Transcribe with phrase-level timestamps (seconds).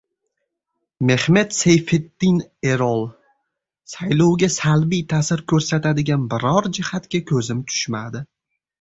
[1.09, 2.39] Mehmet Seyfetdin
[2.71, 3.03] Erol:
[3.93, 8.29] Saylovga salbiy ta’sir ko‘rsatadigan biror jihatga ko‘zim tushmadi